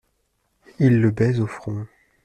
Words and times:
Il 0.79 0.99
le 0.99 1.11
baise 1.11 1.39
au 1.41 1.45
front. 1.45 1.85